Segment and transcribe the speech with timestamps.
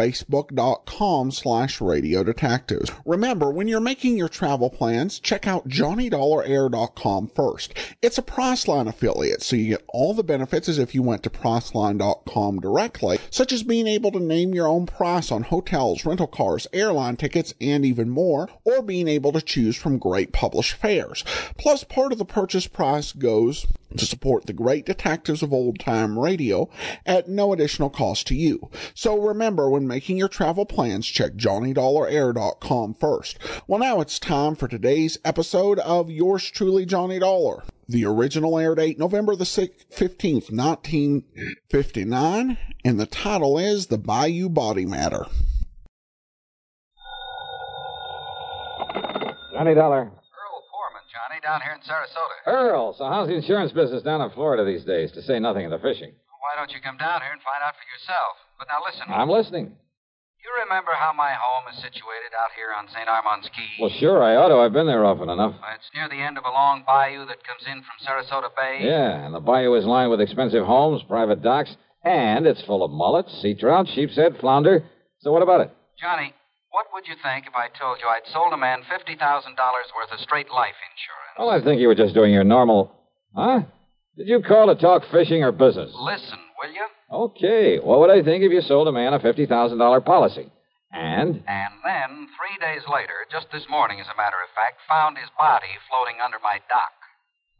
[0.00, 2.90] facebook.com slash Radio Detectives.
[3.04, 7.74] Remember, when you're making your travel plans, check out JohnnyDollarAir.com first.
[8.00, 11.30] It's a Priceline affiliate, so you get all the benefits as if you went to
[11.30, 16.66] Priceline.com directly, such as being able to name your own price on hotels, rental cars,
[16.72, 21.24] airline tickets, and even more, or being able to choose from great published fares.
[21.58, 26.18] Plus, part of the purchase price goes to support the great detectives of old time
[26.18, 26.68] radio
[27.04, 28.70] at no additional cost to you.
[28.94, 33.38] So remember, when making your travel plans, check JohnnyDollarAir.com first.
[33.66, 37.64] Well, now it's time for today's episode of Yours Truly, Johnny Dollar.
[37.88, 44.48] The original air date, November the 6th, 15th, 1959, and the title is The Bayou
[44.48, 45.26] Body Matter.
[49.52, 50.12] Johnny Dollar.
[51.42, 52.36] Down here in Sarasota.
[52.46, 55.72] Earl, so how's the insurance business down in Florida these days, to say nothing of
[55.72, 56.12] the fishing?
[56.40, 58.36] Why don't you come down here and find out for yourself?
[58.58, 59.08] But now listen.
[59.08, 59.72] I'm listening.
[60.44, 63.08] You remember how my home is situated out here on St.
[63.08, 63.80] Armand's Key?
[63.80, 64.56] Well, sure, I ought to.
[64.56, 65.52] I've been there often enough.
[65.60, 68.84] Well, it's near the end of a long bayou that comes in from Sarasota Bay.
[68.84, 72.90] Yeah, and the bayou is lined with expensive homes, private docks, and it's full of
[72.90, 74.84] mullets, sea trout, sheepshead, flounder.
[75.20, 75.70] So what about it?
[76.00, 76.32] Johnny,
[76.70, 80.20] what would you think if I told you I'd sold a man $50,000 worth of
[80.20, 81.34] straight life insurance?
[81.38, 82.92] Well, I think you were just doing your normal.
[83.34, 83.60] Huh?
[84.16, 85.90] Did you call to talk fishing or business?
[85.94, 86.86] Listen, will you?
[87.10, 87.78] Okay.
[87.78, 90.50] What would I think if you sold a man a $50,000 policy?
[90.92, 91.42] And?
[91.46, 95.28] And then, three days later, just this morning, as a matter of fact, found his
[95.38, 96.92] body floating under my dock.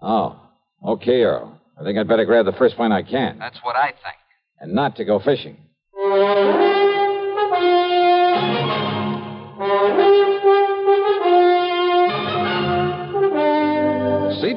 [0.02, 1.60] Oh, okay, Earl.
[1.80, 3.38] I think I'd better grab the first plane I can.
[3.38, 4.18] That's what I think.
[4.58, 5.56] And not to go fishing.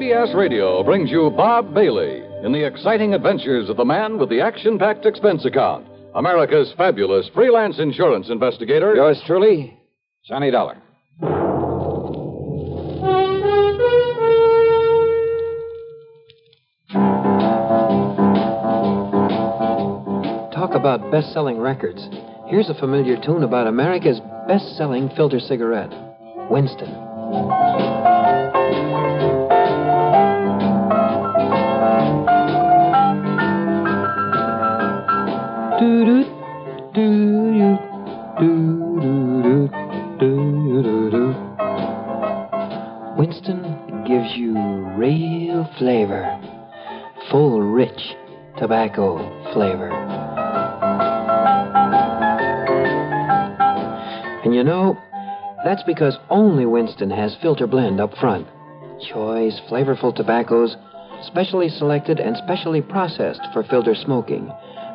[0.04, 4.38] CBS Radio brings you Bob Bailey in the exciting adventures of the man with the
[4.38, 8.94] action packed expense account, America's fabulous freelance insurance investigator.
[8.94, 9.74] Yours truly,
[10.26, 10.76] Johnny Dollar.
[20.52, 22.06] Talk about best selling records.
[22.48, 25.94] Here's a familiar tune about America's best selling filter cigarette
[26.50, 26.92] Winston.
[44.36, 44.54] You
[44.96, 46.40] real flavor,
[47.30, 48.00] full, rich
[48.58, 49.18] tobacco
[49.52, 49.90] flavor.
[54.44, 54.98] And you know,
[55.64, 58.46] that's because only Winston has filter blend up front.
[59.08, 60.76] Choice, flavorful tobaccos,
[61.26, 64.50] specially selected and specially processed for filter smoking.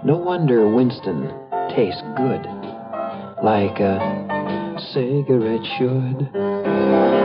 [0.05, 1.33] No wonder Winston
[1.75, 2.45] tastes good.
[3.43, 7.18] Like a cigarette should.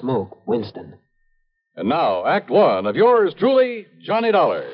[0.00, 0.94] Smoke Winston.
[1.76, 4.64] And now, Act One of yours truly, Johnny Dollar.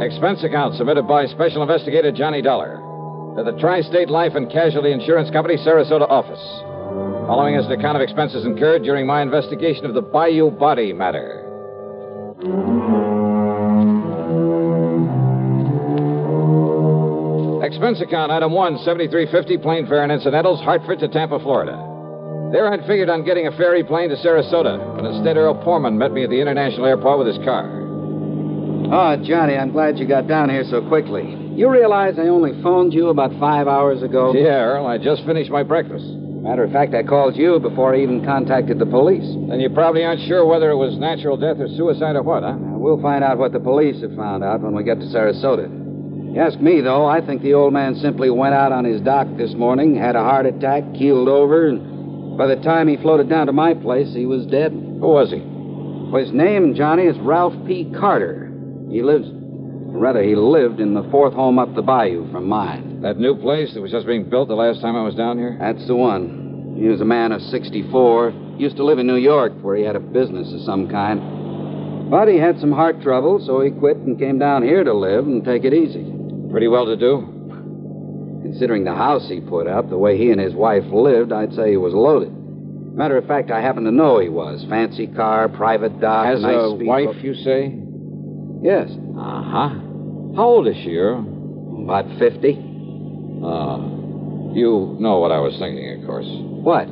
[0.00, 2.76] Expense account submitted by Special Investigator Johnny Dollar
[3.36, 6.40] to the Tri State Life and Casualty Insurance Company, Sarasota office.
[7.26, 11.43] Following is an account of expenses incurred during my investigation of the Bayou Body matter.
[17.64, 21.72] Expense account item one, 7350 plane fare and incidentals, Hartford to Tampa, Florida.
[22.52, 26.12] There I'd figured on getting a ferry plane to Sarasota, but instead Earl Poorman met
[26.12, 27.64] me at the international airport with his car.
[28.92, 31.24] Oh, Johnny, I'm glad you got down here so quickly.
[31.56, 34.34] You realize I only phoned you about five hours ago?
[34.34, 36.04] Yeah, Earl, I just finished my breakfast.
[36.44, 39.24] Matter of fact, I called you before I even contacted the police.
[39.48, 42.58] Then you probably aren't sure whether it was natural death or suicide or what, huh?
[42.60, 45.72] We'll find out what the police have found out when we get to Sarasota.
[46.34, 49.26] You ask me, though, I think the old man simply went out on his dock
[49.38, 53.46] this morning, had a heart attack, keeled over, and by the time he floated down
[53.46, 54.70] to my place, he was dead.
[54.72, 55.40] Who was he?
[55.40, 57.90] Well, his name, Johnny, is Ralph P.
[57.98, 58.52] Carter.
[58.90, 59.30] He lives,
[60.00, 63.00] rather, he lived in the fourth home up the bayou from mine.
[63.02, 65.56] That new place that was just being built the last time I was down here?
[65.60, 66.76] That's the one.
[66.78, 69.96] He was a man of 64, used to live in New York where he had
[69.96, 72.10] a business of some kind.
[72.10, 75.26] But he had some heart trouble, so he quit and came down here to live
[75.26, 76.04] and take it easy.
[76.50, 77.30] Pretty well to do?
[78.42, 81.70] Considering the house he put up, the way he and his wife lived, I'd say
[81.70, 82.32] he was loaded.
[82.94, 84.64] Matter of fact, I happen to know he was.
[84.68, 87.83] Fancy car, private dock, nice a wife, you say?
[88.64, 89.68] Yes, Uh huh.
[90.36, 91.20] How old is she, Earl?
[91.84, 92.48] about 50.
[93.44, 93.76] Uh,
[94.56, 96.24] you know what I was thinking, of course.
[96.26, 96.88] What?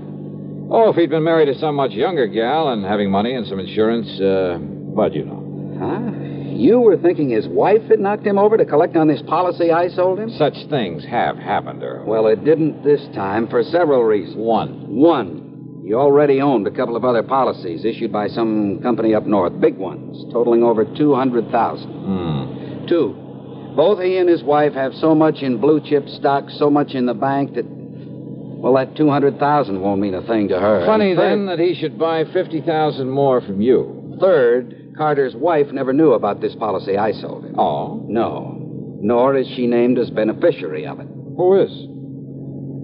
[0.70, 3.58] Oh, if he'd been married to some much younger gal and having money and some
[3.58, 4.58] insurance, uh,
[4.94, 5.40] but you know.
[5.80, 6.12] Huh?
[6.52, 9.88] You were thinking his wife had knocked him over to collect on this policy I
[9.88, 10.28] sold him?
[10.36, 12.04] Such things have happened, Earl.
[12.04, 14.36] Well, it didn't this time for several reasons.
[14.36, 14.94] One.
[14.94, 15.41] One,
[15.84, 19.76] he already owned a couple of other policies issued by some company up north, big
[19.76, 21.90] ones, totaling over 200,000.
[21.90, 22.86] Hmm.
[22.86, 23.14] Two,
[23.76, 27.06] both he and his wife have so much in blue chip stocks, so much in
[27.06, 30.86] the bank that, well, that 200,000 won't mean a thing to her.
[30.86, 34.16] Funny third- then that he should buy 50,000 more from you.
[34.20, 37.58] Third, Carter's wife never knew about this policy I sold him.
[37.58, 38.04] Oh.
[38.06, 38.58] No.
[39.00, 41.08] Nor is she named as beneficiary of it.
[41.36, 41.88] Who is?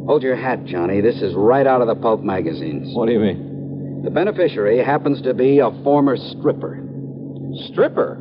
[0.09, 1.03] Hold your hat, Johnny.
[1.03, 2.97] This is right out of the pulp magazines.
[2.97, 4.01] What do you mean?
[4.03, 6.83] The beneficiary happens to be a former stripper.
[7.71, 8.17] Stripper?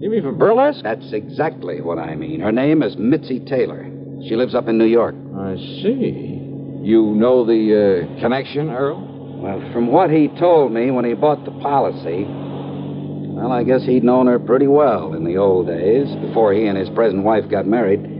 [0.00, 0.82] You mean from burlesque?
[0.82, 2.40] That's exactly what I mean.
[2.40, 3.84] Her name is Mitzi Taylor.
[4.26, 5.14] She lives up in New York.
[5.36, 6.40] I see.
[6.80, 9.38] You know the uh, connection, Earl?
[9.42, 14.02] Well, from what he told me when he bought the policy, well, I guess he'd
[14.02, 17.66] known her pretty well in the old days, before he and his present wife got
[17.66, 18.17] married.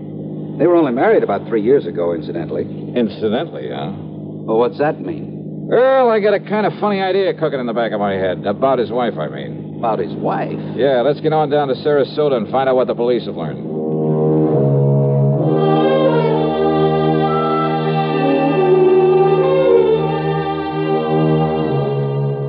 [0.59, 2.65] They were only married about three years ago, incidentally.
[2.97, 3.93] Incidentally, huh?
[3.95, 5.69] Well, what's that mean?
[5.71, 8.45] Earl, I got a kind of funny idea cooking in the back of my head.
[8.45, 9.77] About his wife, I mean.
[9.79, 10.59] About his wife?
[10.75, 13.67] Yeah, let's get on down to Sarasota and find out what the police have learned.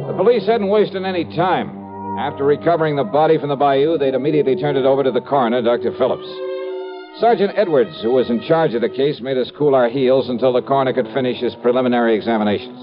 [0.07, 2.17] The police hadn't wasted any time.
[2.17, 5.61] After recovering the body from the bayou, they'd immediately turned it over to the coroner,
[5.61, 5.91] Dr.
[5.97, 6.27] Phillips.
[7.19, 10.53] Sergeant Edwards, who was in charge of the case, made us cool our heels until
[10.53, 12.79] the coroner could finish his preliminary examinations.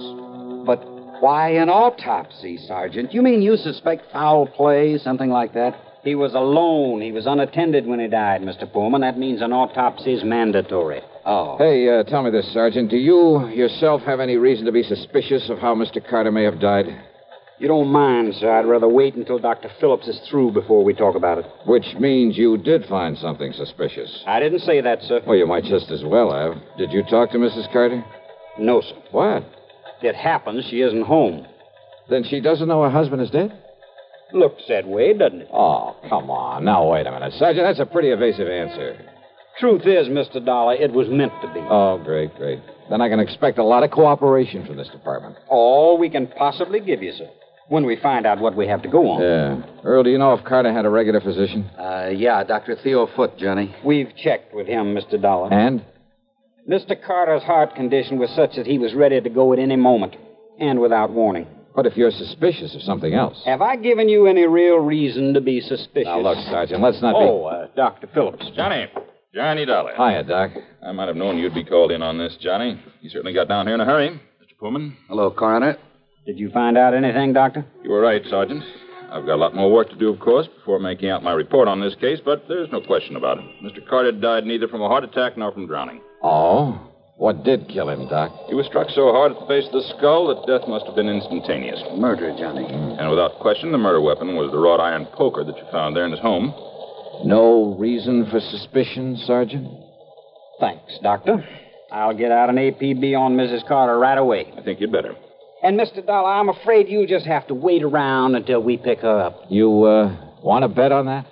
[0.67, 0.85] But
[1.23, 3.15] why an autopsy, Sergeant?
[3.15, 5.75] You mean you suspect foul play, something like that?
[6.05, 7.01] He was alone.
[7.01, 8.71] He was unattended when he died, Mr.
[8.71, 9.01] Poorman.
[9.01, 11.01] That means an autopsy is mandatory.
[11.25, 11.57] Oh.
[11.57, 12.91] Hey, uh, tell me this, Sergeant.
[12.91, 16.07] Do you yourself have any reason to be suspicious of how Mr.
[16.07, 16.87] Carter may have died?
[17.59, 18.51] You don't mind, sir.
[18.51, 19.71] I'd rather wait until Dr.
[19.81, 21.47] Phillips is through before we talk about it.
[21.65, 24.23] Which means you did find something suspicious.
[24.27, 25.23] I didn't say that, sir.
[25.27, 26.61] Well, you might just as well have.
[26.77, 27.73] Did you talk to Mrs.
[27.73, 28.05] Carter?
[28.59, 28.95] No, sir.
[29.11, 29.45] What?
[30.03, 31.47] It happens she isn't home.
[32.11, 33.59] Then she doesn't know her husband is dead?
[34.35, 35.49] Looks that way, doesn't it?
[35.51, 36.65] Oh, come on.
[36.65, 37.33] Now, wait a minute.
[37.35, 38.99] Sergeant, that's a pretty evasive answer.
[39.59, 40.45] Truth is, Mr.
[40.45, 41.61] Dollar, it was meant to be.
[41.61, 42.61] Oh, great, great.
[42.91, 45.37] Then I can expect a lot of cooperation from this department.
[45.49, 47.29] All we can possibly give you, sir.
[47.69, 49.21] When we find out what we have to go on.
[49.23, 49.63] Yeah.
[49.83, 51.69] Earl, do you know if Carter had a regular physician?
[51.79, 52.77] Uh, yeah, Dr.
[52.83, 53.75] Theo Foote, Johnny.
[53.85, 55.21] We've checked with him, Mr.
[55.21, 55.53] Dollar.
[55.53, 55.85] And?
[56.71, 56.95] Mr.
[57.05, 60.15] Carter's heart condition was such that he was ready to go at any moment,
[60.61, 61.47] and without warning.
[61.75, 63.43] What if you're suspicious of something else?
[63.45, 66.07] Have I given you any real reason to be suspicious?
[66.07, 68.07] Now, look, Sergeant, let's not Oh, uh, Dr.
[68.15, 68.47] Phillips.
[68.57, 68.87] Johnny.
[69.35, 69.93] Johnny Dollar.
[69.95, 70.53] Hiya, Doc.
[70.83, 72.81] I might have known you'd be called in on this, Johnny.
[73.03, 74.09] You certainly got down here in a hurry.
[74.09, 74.57] Mr.
[74.61, 74.95] Poorman.
[75.09, 75.77] Hello, Coroner.
[76.27, 77.65] Did you find out anything, Doctor?
[77.85, 78.63] You were right, Sergeant.
[79.13, 81.69] I've got a lot more work to do, of course, before making out my report
[81.69, 83.45] on this case, but there's no question about it.
[83.63, 83.87] Mr.
[83.89, 86.01] Carter died neither from a heart attack nor from drowning.
[86.25, 86.91] Oh?
[87.17, 88.33] What did kill him, Doc?
[88.49, 90.97] He was struck so hard at the base of the skull that death must have
[90.97, 91.81] been instantaneous.
[91.97, 92.65] Murder, Johnny.
[92.67, 93.01] Mm.
[93.01, 96.05] And without question, the murder weapon was the wrought iron poker that you found there
[96.05, 96.53] in his home.
[97.25, 99.67] No reason for suspicion, Sergeant?
[100.61, 101.47] Thanks, Doctor.
[101.91, 103.67] I'll get out an APB on Mrs.
[103.67, 104.53] Carter right away.
[104.59, 105.15] I think you'd better.
[105.67, 106.07] And, Mr.
[106.07, 109.47] Dollar, I'm afraid you'll just have to wait around until we pick her up.
[109.49, 111.27] You, uh, want to bet on that?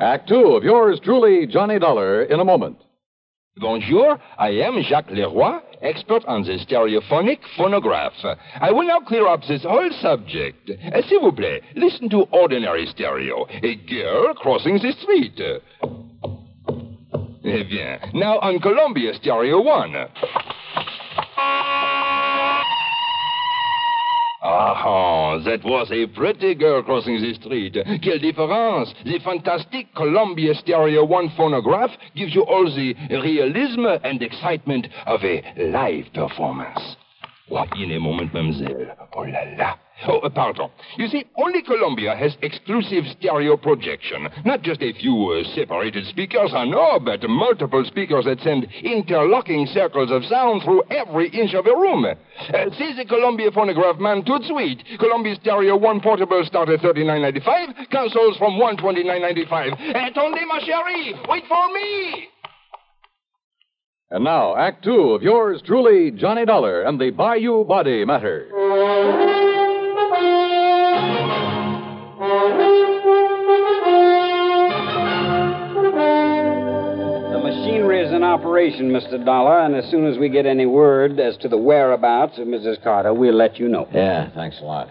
[0.00, 2.78] Act two of yours truly, Johnny Dollar, in a moment.
[3.60, 8.14] Bonjour, I am Jacques Leroy, expert on the stereophonic phonograph.
[8.58, 10.70] I will now clear up this whole subject.
[10.70, 13.46] Uh, S'il vous plaît, listen to ordinary stereo.
[13.62, 15.38] A girl crossing the street.
[17.44, 19.92] Eh bien, now on Columbia Stereo 1.
[24.44, 27.76] Ah, that was a pretty girl crossing the street.
[28.02, 28.92] Quelle différence!
[29.04, 35.44] The fantastic Columbia Stereo 1 phonograph gives you all the realism and excitement of a
[35.56, 36.96] live performance.
[37.76, 38.96] In a moment, mademoiselle.
[39.14, 39.74] Oh la la.
[40.08, 40.70] Oh, uh, pardon.
[40.96, 44.26] You see, only Columbia has exclusive stereo projection.
[44.44, 49.66] Not just a few uh, separated speakers, I know, but multiple speakers that send interlocking
[49.66, 52.06] circles of sound through every inch of a room.
[52.06, 52.14] Uh,
[52.78, 54.82] see the Columbia phonograph man tout suite.
[54.98, 57.68] Columbia stereo one portable start at thirty-nine ninety-five.
[57.90, 59.72] Consoles from one twenty-nine ninety-five.
[59.72, 61.28] Attendez, ma chérie.
[61.28, 62.31] Wait for me.
[64.12, 68.46] And now, Act Two of yours truly, Johnny Dollar and the Bayou Body Matter.
[77.30, 79.24] The machinery is in operation, Mr.
[79.24, 82.82] Dollar, and as soon as we get any word as to the whereabouts of Mrs.
[82.82, 83.88] Carter, we'll let you know.
[83.94, 84.88] Yeah, thanks a lot.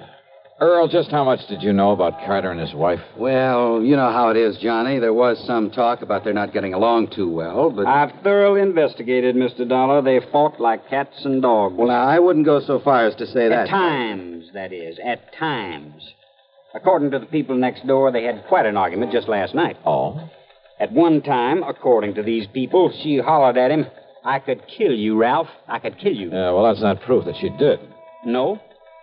[0.61, 2.99] Earl, just how much did you know about Carter and his wife?
[3.17, 4.99] Well, you know how it is, Johnny.
[4.99, 7.87] There was some talk about their not getting along too well, but.
[7.87, 9.67] I've thoroughly investigated, Mr.
[9.67, 10.03] Dollar.
[10.03, 11.73] They fought like cats and dogs.
[11.75, 13.67] Well, now, I wouldn't go so far as to say that.
[13.67, 14.99] At times, that is.
[15.03, 16.03] At times.
[16.75, 19.77] According to the people next door, they had quite an argument just last night.
[19.83, 20.29] Oh?
[20.79, 23.87] At one time, according to these people, she hollered at him,
[24.23, 25.49] I could kill you, Ralph.
[25.67, 26.29] I could kill you.
[26.29, 27.79] Yeah, well, that's not proof that she did.
[28.25, 28.61] No?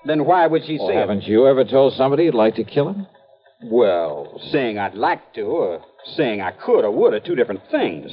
[0.08, 1.00] Then why would she Well, say it?
[1.00, 3.06] haven't you ever told somebody you'd like to kill him?
[3.62, 5.80] Well, saying I'd like to, or
[6.16, 8.10] saying I could or would are two different things.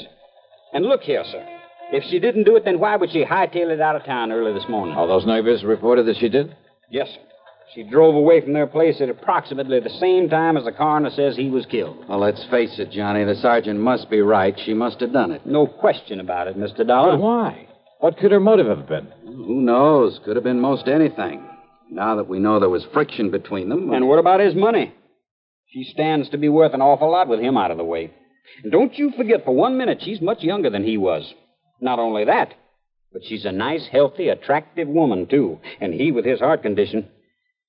[0.73, 1.43] And look here, sir.
[1.93, 4.53] If she didn't do it, then why would she hightail it out of town early
[4.53, 4.95] this morning?
[4.95, 6.55] All those neighbors reported that she did?
[6.89, 7.19] Yes, sir.
[7.73, 11.35] She drove away from their place at approximately the same time as the coroner says
[11.35, 12.07] he was killed.
[12.09, 13.23] Well, let's face it, Johnny.
[13.23, 14.55] The sergeant must be right.
[14.65, 15.45] She must have done it.
[15.45, 16.85] No question about it, Mr.
[16.85, 17.13] Dollar.
[17.13, 17.67] But why?
[17.99, 19.07] What could her motive have been?
[19.25, 20.19] Who knows?
[20.25, 21.47] Could have been most anything.
[21.91, 23.91] Now that we know there was friction between them.
[23.93, 24.93] And what about his money?
[25.67, 28.11] She stands to be worth an awful lot with him out of the way.
[28.63, 31.33] And don't you forget for one minute she's much younger than he was.
[31.81, 32.53] Not only that,
[33.11, 35.59] but she's a nice, healthy, attractive woman, too.
[35.81, 37.07] And he, with his heart condition,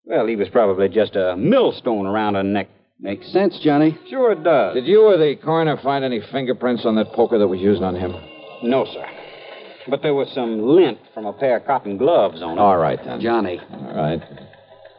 [0.04, 2.68] well, he was probably just a millstone around her neck.
[2.98, 3.98] Makes sense, Johnny.
[4.08, 4.74] Sure it does.
[4.74, 7.94] Did you or the coroner find any fingerprints on that poker that was used on
[7.94, 8.12] him?
[8.62, 9.06] No, sir.
[9.88, 12.60] But there was some lint from a pair of cotton gloves on it.
[12.60, 13.20] All right, then.
[13.20, 14.20] Johnny, All right.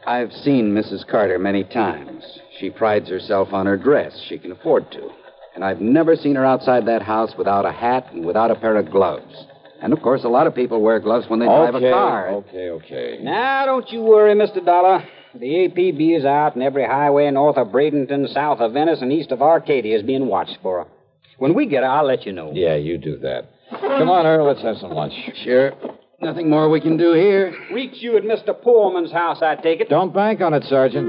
[0.06, 1.06] I've seen Mrs.
[1.06, 2.24] Carter many times.
[2.58, 4.18] She prides herself on her dress.
[4.28, 5.10] She can afford to.
[5.54, 8.76] And I've never seen her outside that house without a hat and without a pair
[8.76, 9.34] of gloves.
[9.82, 12.28] And of course, a lot of people wear gloves when they drive okay, a car.
[12.28, 13.18] okay, okay.
[13.22, 14.64] Now, don't you worry, Mr.
[14.64, 15.04] Dollar.
[15.34, 19.30] The APB is out, and every highway north of Bradenton, south of Venice, and east
[19.30, 20.90] of Arcadia is being watched for her.
[21.36, 22.50] When we get her, I'll let you know.
[22.54, 23.50] Yeah, you do that.
[23.70, 25.12] Come on, Earl, let's have some lunch.
[25.44, 25.72] Sure.
[26.20, 27.54] Nothing more we can do here.
[27.72, 28.50] Reach you at Mr.
[28.60, 29.88] Poorman's house, I take it.
[29.88, 31.06] Don't bank on it, Sergeant.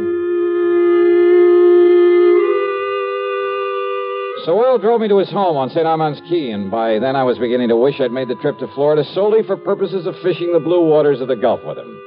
[4.46, 5.86] So Earl drove me to his home on St.
[5.86, 8.68] Armand's Key, and by then I was beginning to wish I'd made the trip to
[8.74, 12.00] Florida solely for purposes of fishing the blue waters of the Gulf with him.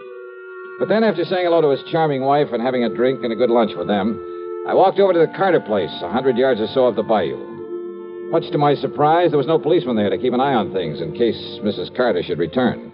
[0.79, 3.37] But then, after saying hello to his charming wife and having a drink and a
[3.37, 4.19] good lunch with them,
[4.67, 7.52] I walked over to the Carter place, a hundred yards or so up the bayou.
[8.33, 11.03] Much to my surprise, there was no policeman there to keep an eye on things
[11.03, 11.95] in case Mrs.
[11.95, 12.91] Carter should return.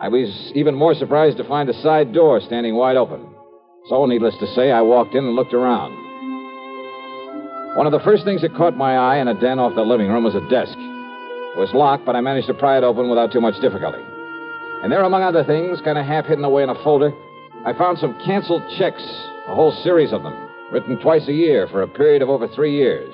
[0.00, 3.26] I was even more surprised to find a side door standing wide open.
[3.88, 5.90] So, needless to say, I walked in and looked around.
[7.76, 10.06] One of the first things that caught my eye in a den off the living
[10.10, 10.78] room was a desk.
[10.78, 13.98] It was locked, but I managed to pry it open without too much difficulty.
[14.84, 17.12] And there, among other things, kind of half hidden away in a folder,
[17.66, 19.02] I found some canceled checks,
[19.48, 20.36] a whole series of them,
[20.70, 23.12] written twice a year for a period of over three years.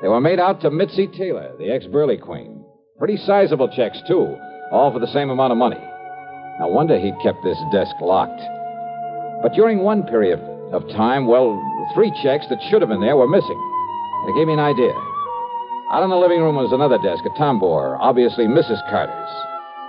[0.00, 2.64] They were made out to Mitzi Taylor, the ex Burley Queen.
[2.98, 4.36] Pretty sizable checks, too,
[4.70, 5.80] all for the same amount of money.
[6.60, 8.40] No wonder he'd kept this desk locked.
[9.42, 10.40] But during one period
[10.72, 11.58] of time, well,
[11.94, 13.60] three checks that should have been there were missing.
[14.28, 14.92] It gave me an idea.
[15.90, 18.78] Out in the living room was another desk, a tambour, obviously Mrs.
[18.90, 19.30] Carter's.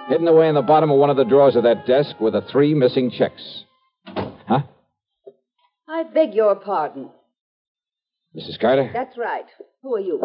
[0.10, 2.42] Hidden away in the bottom of one of the drawers of that desk were the
[2.52, 3.64] three missing checks.
[4.48, 4.62] Huh?
[5.88, 7.10] I beg your pardon.
[8.40, 8.60] Mrs.
[8.60, 8.90] Carter?
[8.94, 9.46] That's right.
[9.84, 10.22] Who are you?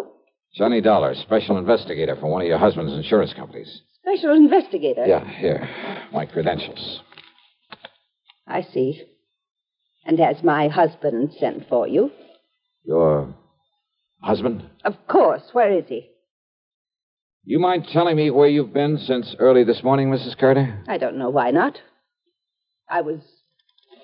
[0.56, 3.82] Johnny Dollar, special investigator for one of your husband's insurance companies.
[4.02, 5.04] Special investigator.
[5.06, 5.68] Yeah, here.
[6.12, 7.00] My credentials.
[8.46, 9.02] I see.
[10.04, 12.10] And has my husband sent for you?
[12.84, 13.34] Your
[14.22, 14.68] husband?
[14.84, 15.42] Of course.
[15.52, 16.10] Where is he?
[17.44, 20.38] You mind telling me where you've been since early this morning, Mrs.
[20.38, 20.82] Carter?
[20.88, 21.78] I don't know why not.
[22.88, 23.20] I was.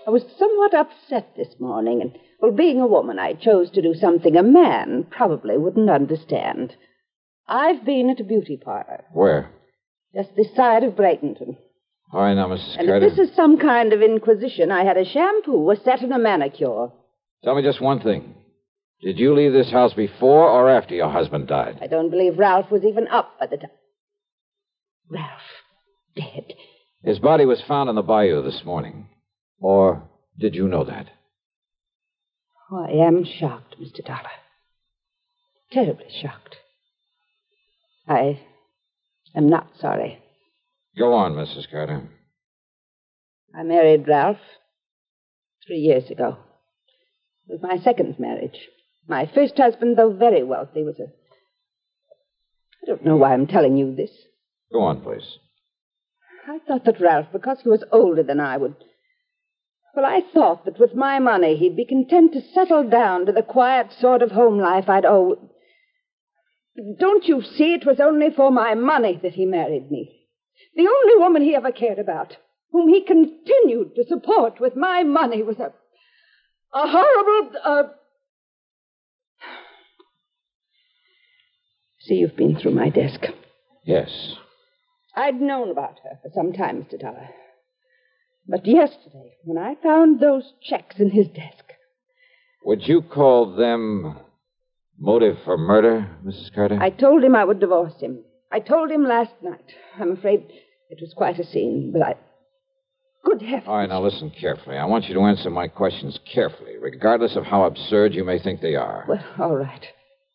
[0.07, 3.95] I was somewhat upset this morning, and, well, being a woman, I chose to do
[3.95, 6.75] something a man probably wouldn't understand.
[7.47, 9.51] I've been at a beauty parlor, Where?
[10.15, 11.57] just this side of Bradenton.
[12.13, 12.79] All right, now, Mrs.
[12.79, 13.07] And Carter.
[13.07, 16.19] if this is some kind of inquisition, I had a shampoo, a set, and a
[16.19, 16.89] manicure.
[17.45, 18.35] Tell me just one thing.
[19.03, 21.79] Did you leave this house before or after your husband died?
[21.81, 23.71] I don't believe Ralph was even up by the time.
[25.09, 25.29] Ralph,
[26.17, 26.53] dead.
[27.03, 29.09] His body was found in the bayou this morning.
[29.61, 30.03] Or
[30.39, 31.07] did you know that?
[32.71, 34.05] Oh, I am shocked, Mr.
[34.05, 34.31] Dollar.
[35.73, 36.57] Terribly shocked.
[38.09, 38.41] I
[39.35, 40.19] am not sorry.
[40.97, 41.71] Go on, Mrs.
[41.71, 42.09] Carter.
[43.55, 44.39] I married Ralph
[45.67, 46.37] three years ago.
[47.49, 48.69] It was my second marriage.
[49.09, 51.05] My first husband, though very wealthy, was a.
[52.83, 54.11] I don't know why I'm telling you this.
[54.73, 55.39] Go on, please.
[56.49, 58.77] I thought that Ralph, because he was older than I, would.
[59.95, 63.43] Well, I thought that with my money he'd be content to settle down to the
[63.43, 65.51] quiet sort of home life I'd owe.
[66.99, 70.21] Don't you see it was only for my money that he married me?
[70.77, 72.37] The only woman he ever cared about,
[72.71, 75.73] whom he continued to support with my money, was a.
[76.73, 77.59] a horrible.
[77.65, 77.83] Uh...
[82.01, 83.25] See, you've been through my desk.
[83.85, 84.37] Yes.
[85.17, 86.99] I'd known about her for some time, Mr.
[86.99, 87.29] Dollar.
[88.51, 91.65] But yesterday, when I found those checks in his desk.
[92.65, 94.19] Would you call them
[94.99, 96.53] motive for murder, Mrs.
[96.53, 96.79] Carter?
[96.81, 98.25] I told him I would divorce him.
[98.51, 99.65] I told him last night.
[99.99, 100.45] I'm afraid
[100.91, 102.15] it was quite a scene, but I.
[103.25, 103.69] Good heavens.
[103.69, 104.77] All right, now listen carefully.
[104.77, 108.61] I want you to answer my questions carefully, regardless of how absurd you may think
[108.61, 109.05] they are.
[109.07, 109.87] Well, all right.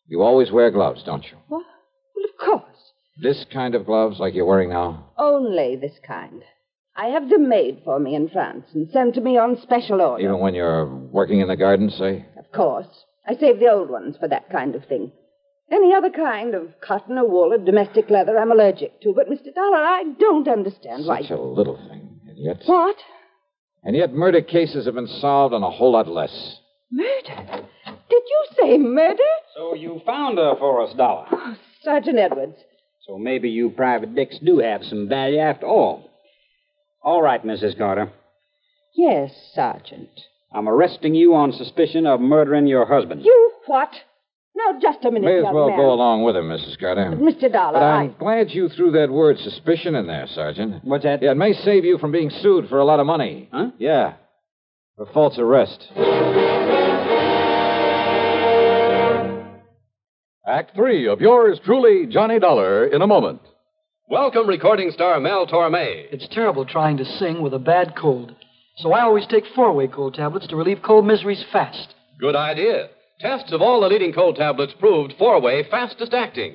[0.06, 1.36] You always wear gloves, don't you?
[1.48, 1.64] What?
[2.14, 2.92] Well, of course.
[3.20, 5.10] This kind of gloves, like you're wearing now?
[5.18, 6.42] Only this kind.
[6.98, 10.24] I have them made for me in France and sent to me on special order.
[10.24, 12.24] Even when you're working in the garden, say?
[12.38, 12.86] Of course.
[13.28, 15.12] I save the old ones for that kind of thing.
[15.70, 19.12] Any other kind of cotton or wool or domestic leather I'm allergic to.
[19.14, 19.52] But, Mr.
[19.54, 21.22] Dollar, I don't understand why.
[21.22, 22.62] Such a little thing, and yet.
[22.64, 22.96] What?
[23.82, 26.60] And yet, murder cases have been solved on a whole lot less.
[26.90, 27.66] Murder?
[28.08, 29.22] Did you say murder?
[29.56, 31.26] So you found her for us, Dollar.
[31.32, 32.56] Oh, Sergeant Edwards.
[33.06, 36.10] So maybe you private dicks do have some value after all.
[37.06, 37.78] All right, Mrs.
[37.78, 38.10] Carter.
[38.96, 40.08] Yes, Sergeant.
[40.52, 43.22] I'm arresting you on suspicion of murdering your husband.
[43.24, 43.90] You what?
[44.56, 45.78] Now, just a minute, May as young well man.
[45.78, 46.80] go along with him, Mrs.
[46.80, 47.10] Carter.
[47.10, 47.52] But, Mr.
[47.52, 48.18] Dollar, But I'm I...
[48.18, 50.82] glad you threw that word suspicion in there, Sergeant.
[50.82, 51.22] What's that?
[51.22, 53.48] Yeah, it may save you from being sued for a lot of money.
[53.52, 53.70] Huh?
[53.78, 54.14] Yeah.
[54.96, 55.86] For false arrest.
[60.48, 63.42] Act three of yours truly, Johnny Dollar, in a moment.
[64.08, 66.06] Welcome, recording star Mel Torme.
[66.12, 68.36] It's terrible trying to sing with a bad cold.
[68.76, 71.92] So I always take four way cold tablets to relieve cold miseries fast.
[72.20, 72.90] Good idea.
[73.18, 76.54] Tests of all the leading cold tablets proved four way fastest acting.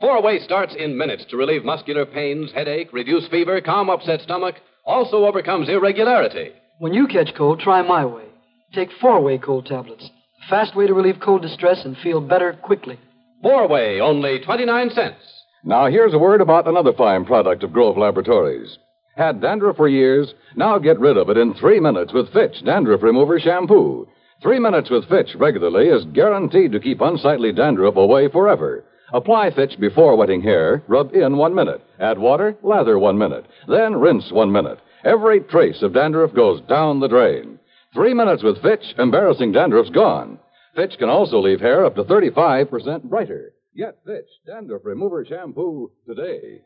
[0.00, 4.54] Four way starts in minutes to relieve muscular pains, headache, reduce fever, calm upset stomach,
[4.86, 6.52] also overcomes irregularity.
[6.78, 8.26] When you catch cold, try my way.
[8.74, 10.08] Take four way cold tablets.
[10.48, 13.00] Fast way to relieve cold distress and feel better quickly.
[13.42, 15.41] Four way, only 29 cents.
[15.64, 18.78] Now, here's a word about another fine product of Grove Laboratories.
[19.16, 20.34] Had dandruff for years?
[20.56, 24.08] Now get rid of it in three minutes with Fitch Dandruff Remover Shampoo.
[24.42, 28.84] Three minutes with Fitch regularly is guaranteed to keep unsightly dandruff away forever.
[29.12, 31.80] Apply Fitch before wetting hair, rub in one minute.
[32.00, 33.44] Add water, lather one minute.
[33.68, 34.80] Then rinse one minute.
[35.04, 37.60] Every trace of dandruff goes down the drain.
[37.94, 40.40] Three minutes with Fitch, embarrassing dandruff's gone.
[40.74, 43.51] Fitch can also leave hair up to 35% brighter.
[43.76, 46.60] Get Fitch Dandruff Remover Shampoo today.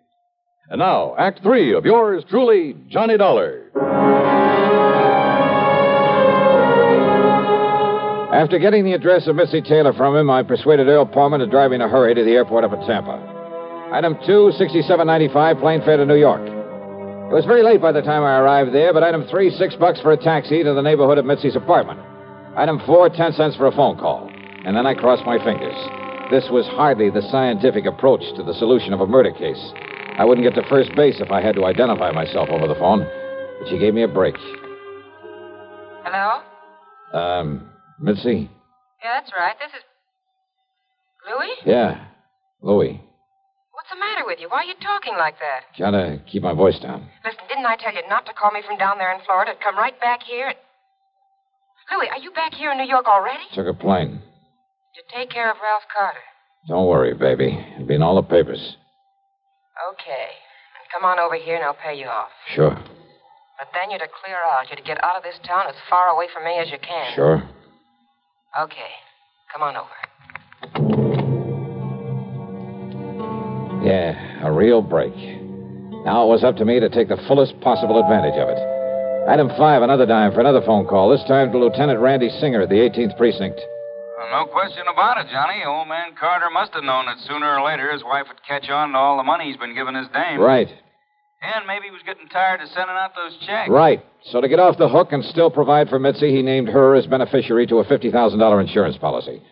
[0.69, 3.71] And now, Act Three of yours truly, Johnny Dollar.
[8.35, 11.73] After getting the address of Mitzi Taylor from him, I persuaded Earl Poorman to drive
[11.73, 13.23] in a hurry to the airport up at Tampa.
[13.93, 16.43] Item two, 6795, plane fare to New York.
[16.43, 20.01] It was very late by the time I arrived there, but item three, six bucks
[20.01, 22.01] for a taxi to the neighborhood of Mitzi's apartment.
[22.57, 24.29] Item four, ten cents for a phone call.
[24.65, 25.77] And then I crossed my fingers.
[26.31, 29.63] This was hardly the scientific approach to the solution of a murder case.
[30.19, 33.07] I wouldn't get to first base if I had to identify myself over the phone.
[33.61, 34.35] But she gave me a break.
[36.03, 36.43] Hello?
[37.13, 38.51] Um, Mitzi?
[39.03, 39.55] Yeah, that's right.
[39.61, 39.85] This is.
[41.31, 41.55] Louis?
[41.65, 42.07] Yeah,
[42.61, 43.01] Louis.
[43.71, 44.49] What's the matter with you?
[44.49, 45.79] Why are you talking like that?
[45.79, 47.07] Gotta keep my voice down.
[47.25, 49.53] Listen, didn't I tell you not to call me from down there in Florida?
[49.63, 50.53] Come right back here.
[51.93, 53.45] Louis, are you back here in New York already?
[53.55, 54.23] Took a plane.
[54.97, 56.25] You take care of Ralph Carter?
[56.69, 57.63] Don't worry, baby.
[57.75, 58.79] It'll be in all the papers.
[59.93, 60.29] Okay.
[60.73, 62.31] And come on over here and I'll pay you off.
[62.55, 62.71] Sure.
[62.71, 64.71] But then you're to clear out.
[64.71, 67.15] You're to get out of this town as far away from me as you can.
[67.15, 67.43] Sure.
[68.59, 68.97] Okay.
[69.53, 69.93] Come on over.
[73.85, 75.13] Yeah, a real break.
[75.13, 79.29] Now it was up to me to take the fullest possible advantage of it.
[79.29, 82.71] Item five, another dime for another phone call, this time to Lieutenant Randy Singer at
[82.71, 83.61] the 18th Precinct.
[84.17, 85.63] No question about it, Johnny.
[85.67, 88.93] Old man Carter must have known that sooner or later his wife would catch on
[88.93, 90.41] to all the money he's been giving his dame.
[90.41, 90.69] Right.
[91.43, 93.69] And maybe he was getting tired of sending out those checks.
[93.71, 94.05] Right.
[94.25, 97.07] So to get off the hook and still provide for Mitzi, he named her as
[97.07, 99.43] beneficiary to a $50,000 insurance policy.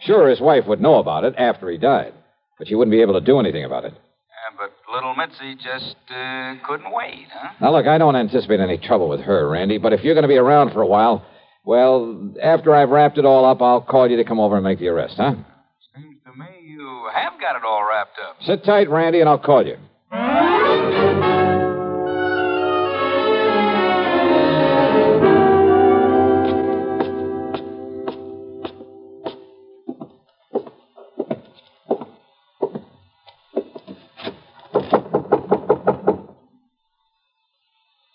[0.00, 2.12] Sure, his wife would know about it after he died,
[2.58, 3.94] but she wouldn't be able to do anything about it.
[3.94, 7.52] Yeah, but little Mitzi just uh, couldn't wait, huh?
[7.60, 10.28] Now, look, I don't anticipate any trouble with her, Randy, but if you're going to
[10.28, 11.24] be around for a while,
[11.64, 14.78] well, after I've wrapped it all up, I'll call you to come over and make
[14.78, 15.34] the arrest, huh?
[15.94, 18.36] Seems to me you have got it all wrapped up.
[18.46, 19.76] Sit tight, Randy, and I'll call you.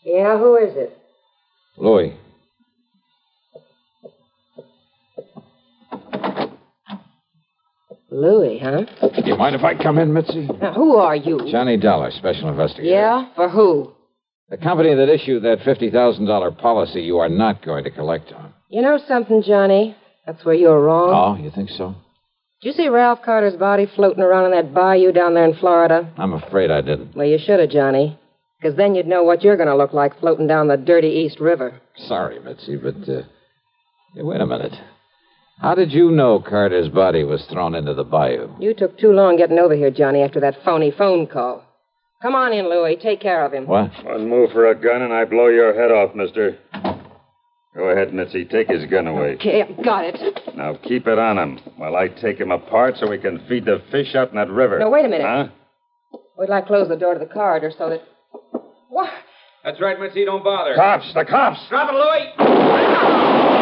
[0.04, 0.98] Yeah, who is it?
[1.78, 2.16] Louis.
[8.26, 8.82] Louis, huh?
[9.22, 10.48] Do you mind if I come in, Mitzi?
[10.62, 11.48] Now, who are you?
[11.52, 12.90] Johnny Dollar, special investigator.
[12.90, 13.30] Yeah?
[13.36, 13.94] For who?
[14.50, 18.54] The company that issued that $50,000 policy you are not going to collect on.
[18.70, 19.96] You know something, Johnny?
[20.26, 21.12] That's where you're wrong.
[21.40, 21.96] Oh, you think so?
[22.62, 26.12] Did you see Ralph Carter's body floating around in that bayou down there in Florida?
[26.18, 27.16] I'm afraid I didn't.
[27.16, 28.20] Well, you should have, Johnny.
[28.60, 31.40] Because then you'd know what you're going to look like floating down the dirty East
[31.40, 31.80] River.
[32.08, 33.22] Sorry, Mitzi, but, uh,
[34.16, 34.74] hey, wait a minute.
[35.60, 38.50] How did you know Carter's body was thrown into the bayou?
[38.60, 41.64] You took too long getting over here, Johnny, after that phony phone call.
[42.22, 42.98] Come on in, Louis.
[42.98, 43.66] Take care of him.
[43.68, 43.92] What?
[44.04, 46.58] One move for a gun and I blow your head off, mister.
[47.76, 48.46] Go ahead, Mitzi.
[48.46, 49.36] Take his gun away.
[49.36, 50.56] Okay, I've got it.
[50.56, 53.82] Now keep it on him while I take him apart so we can feed the
[53.92, 54.80] fish out in that river.
[54.80, 55.28] No, wait a minute.
[55.28, 55.48] Huh?
[56.38, 58.02] We'd like to close the door to the corridor so that.
[58.90, 59.10] What?
[59.64, 60.26] That's right, Mitzi.
[60.26, 60.76] Don't bother.
[60.76, 61.14] Cops!
[61.14, 61.60] The cops!
[61.70, 63.55] Drop it, Louis!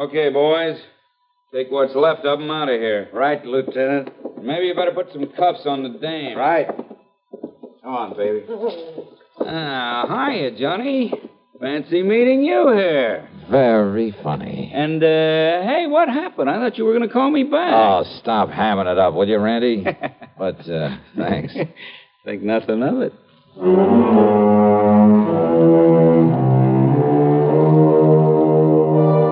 [0.00, 0.78] Okay, boys.
[1.52, 3.10] Take what's left of 'em out of here.
[3.12, 4.08] Right, Lieutenant.
[4.42, 6.38] Maybe you better put some cuffs on the dame.
[6.38, 6.68] Right.
[7.82, 8.44] Come on, baby.
[9.40, 11.12] Ah, hiya, Johnny.
[11.60, 13.28] Fancy meeting you here.
[13.50, 14.70] Very funny.
[14.72, 16.48] And, uh, hey, what happened?
[16.48, 17.74] I thought you were going to call me back.
[17.74, 19.84] Oh, stop hamming it up, will you, Randy?
[20.38, 21.52] but, uh, thanks.
[22.24, 23.12] Think nothing of it.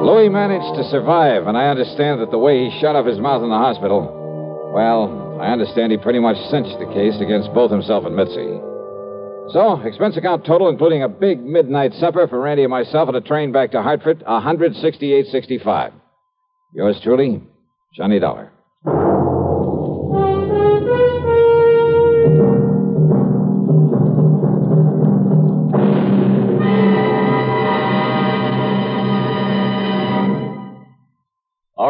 [0.08, 3.42] Louis managed to survive, and I understand that the way he shut off his mouth
[3.42, 8.06] in the hospital, well, I understand he pretty much cinched the case against both himself
[8.06, 8.56] and Mitzi.
[9.52, 13.20] So, expense account total, including a big midnight supper for Randy and myself and a
[13.20, 15.92] train back to Hartford, 168.65.
[16.72, 17.42] Yours truly,
[17.92, 18.50] Johnny Dollar.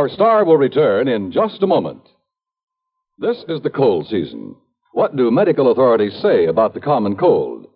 [0.09, 2.01] Our star will return in just a moment.
[3.18, 4.57] This is the cold season.
[4.94, 7.66] What do medical authorities say about the common cold?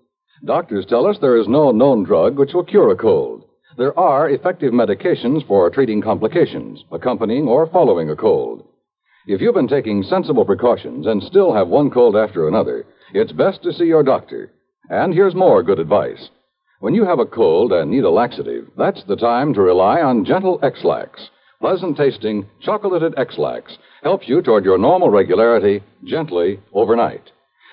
[0.43, 3.45] Doctors tell us there is no known drug which will cure a cold.
[3.77, 8.67] There are effective medications for treating complications, accompanying or following a cold.
[9.27, 13.63] If you've been taking sensible precautions and still have one cold after another, it's best
[13.65, 14.51] to see your doctor.
[14.89, 16.31] And here's more good advice.
[16.81, 20.25] When you have a cold and need a laxative, that's the time to rely on
[20.25, 21.29] gentle Ex-Lax.
[21.63, 27.31] Pleasant tasting, chocolated Ex-Lax helps you toward your normal regularity gently overnight.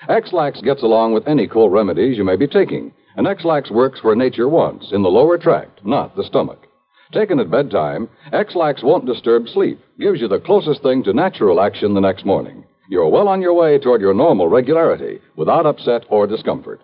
[0.08, 4.14] Ex-Lax gets along with any cold remedies you may be taking, and Ex-Lax works where
[4.14, 6.68] nature wants, in the lower tract, not the stomach.
[7.12, 11.92] Taken at bedtime, Ex-Lax won't disturb sleep, gives you the closest thing to natural action
[11.92, 12.64] the next morning.
[12.88, 16.80] You're well on your way toward your normal regularity without upset or discomfort.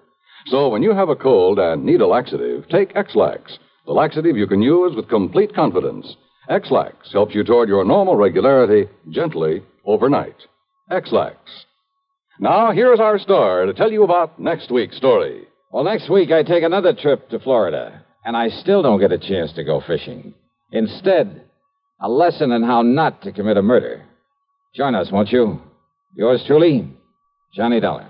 [0.46, 4.48] So when you have a cold and need a laxative, take Ex-Lax, the laxative you
[4.48, 6.16] can use with complete confidence.
[6.48, 10.36] Ex-Lax helps you toward your normal regularity gently overnight.
[10.90, 11.36] Ex-Lax.
[12.38, 15.46] Now, here's our star to tell you about next week's story.
[15.72, 19.18] Well, next week I take another trip to Florida, and I still don't get a
[19.18, 20.34] chance to go fishing.
[20.70, 21.42] Instead,
[22.00, 24.04] a lesson in how not to commit a murder.
[24.74, 25.60] Join us, won't you?
[26.14, 26.88] Yours truly,
[27.54, 28.08] Johnny Dollar.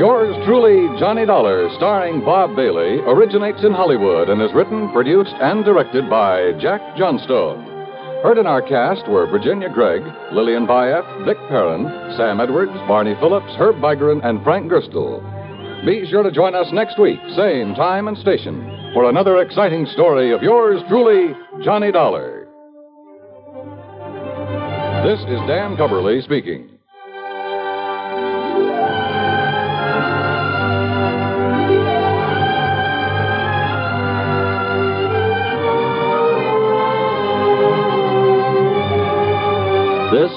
[0.00, 5.62] Yours truly, Johnny Dollar, starring Bob Bailey, originates in Hollywood and is written, produced, and
[5.62, 7.66] directed by Jack Johnstone.
[8.24, 10.00] Heard in our cast were Virginia Gregg,
[10.32, 11.84] Lillian Buyeff, Vic Perrin,
[12.16, 15.20] Sam Edwards, Barney Phillips, Herb Vigran, and Frank Gerstle.
[15.84, 20.32] Be sure to join us next week, same time and station, for another exciting story
[20.32, 22.48] of yours truly, Johnny Dollar.
[25.04, 26.79] This is Dan Cubberly speaking.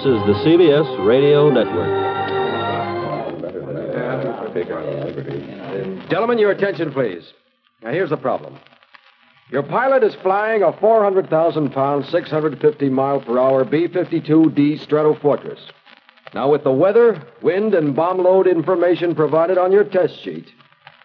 [0.05, 1.89] Is the CBS Radio Network.
[6.09, 7.33] Gentlemen, your attention, please.
[7.81, 8.59] Now, here's the problem.
[9.49, 15.59] Your pilot is flying a 400,000 pound, 650 mile per hour B 52D Stratofortress.
[16.35, 20.51] Now, with the weather, wind, and bomb load information provided on your test sheet,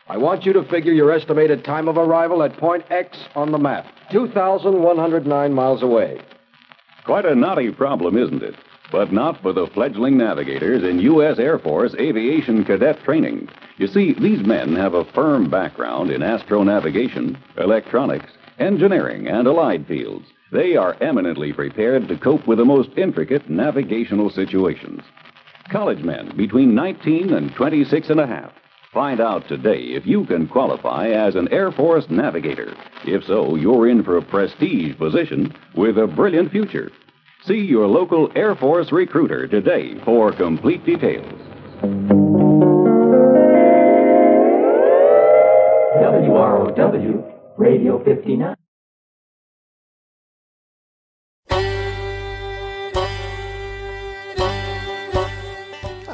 [0.09, 3.59] I want you to figure your estimated time of arrival at point X on the
[3.59, 6.21] map 2,109 miles away.
[7.09, 8.55] Quite a knotty problem, isn't it?
[8.93, 11.39] But not for the fledgling navigators in U.S.
[11.39, 13.49] Air Force aviation cadet training.
[13.79, 20.27] You see, these men have a firm background in astronavigation, electronics, engineering, and allied fields.
[20.53, 25.01] They are eminently prepared to cope with the most intricate navigational situations.
[25.71, 28.53] College men between 19 and 26 and a half.
[28.93, 32.75] Find out today if you can qualify as an Air Force navigator.
[33.05, 36.91] If so, you're in for a prestige position with a brilliant future.
[37.45, 41.31] See your local Air Force recruiter today for complete details.
[46.01, 48.57] WROW Radio 59.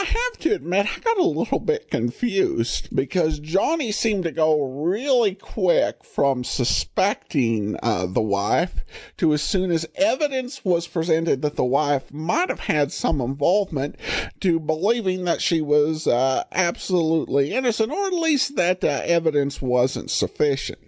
[0.00, 4.62] I have to admit, I got a little bit confused because Johnny seemed to go
[4.62, 8.84] really quick from suspecting uh, the wife
[9.16, 13.96] to as soon as evidence was presented that the wife might have had some involvement
[14.38, 20.12] to believing that she was uh, absolutely innocent, or at least that uh, evidence wasn't
[20.12, 20.78] sufficient.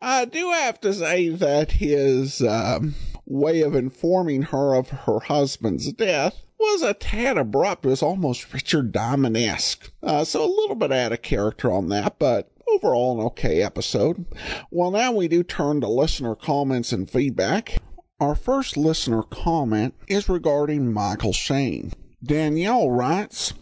[0.00, 2.94] I do have to say that his um,
[3.26, 7.84] way of informing her of her husband's death was a tad abrupt.
[7.84, 9.90] It was almost Richard Diamond esque.
[10.02, 14.24] Uh, so a little bit out of character on that, but overall an okay episode.
[14.70, 17.78] Well, now we do turn to listener comments and feedback.
[18.20, 21.92] Our first listener comment is regarding Michael Shayne.
[22.22, 23.52] Danielle writes,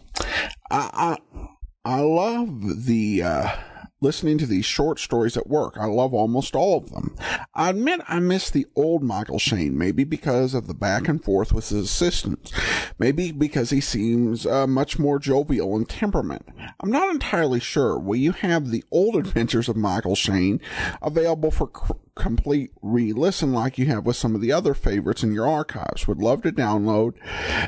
[0.69, 1.47] I, I,
[1.83, 3.55] I love the, uh,
[4.01, 5.77] listening to these short stories at work.
[5.77, 7.15] I love almost all of them.
[7.53, 11.53] I admit I miss the old Michael Shayne, maybe because of the back and forth
[11.53, 12.51] with his assistants,
[12.97, 16.47] maybe because he seems uh, much more jovial in temperament.
[16.79, 17.99] I'm not entirely sure.
[17.99, 20.59] Will you have the old adventures of Michael Shayne
[21.01, 25.33] available for cr- complete re-listen like you have with some of the other favorites in
[25.33, 26.07] your archives.
[26.07, 27.13] Would love to download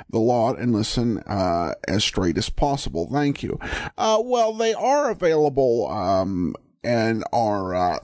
[0.09, 3.09] the lot and listen uh, as straight as possible.
[3.11, 3.59] Thank you.
[3.97, 7.99] Uh, well, they are available um, and are uh,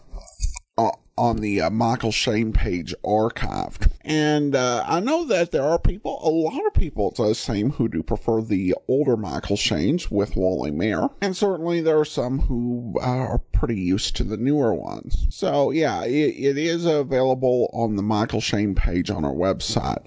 [1.19, 3.91] on the uh, Michael Shayne page archived.
[4.05, 7.71] And uh, I know that there are people, a lot of people, it does seem,
[7.71, 11.09] who do prefer the older Michael Shaynes with Wally Maher.
[11.21, 15.27] And certainly there are some who uh, are pretty used to the newer ones.
[15.29, 20.05] So yeah, it, it is available on the Michael Shayne page on our website.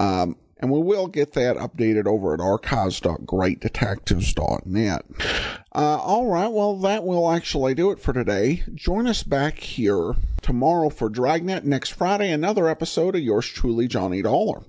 [0.00, 5.04] Um, and we will get that updated over at archives.greatdetectives.net.
[5.74, 8.62] Uh, all right, well, that will actually do it for today.
[8.74, 11.64] Join us back here tomorrow for Dragnet.
[11.64, 14.62] Next Friday, another episode of yours truly, Johnny Dollar.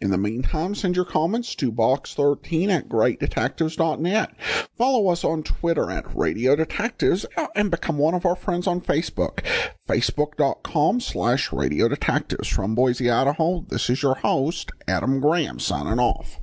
[0.00, 4.36] In the meantime, send your comments to box13 at greatdetectives.net.
[4.76, 8.80] Follow us on Twitter at Radio Detectives uh, and become one of our friends on
[8.80, 9.44] Facebook.
[9.88, 12.46] Facebook.com slash Radio Detectives.
[12.46, 16.38] From Boise, Idaho, this is your host, Adam Graham, signing off.